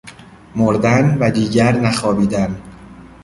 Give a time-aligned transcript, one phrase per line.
[0.55, 2.57] مردن و دیگر نخوابیدن!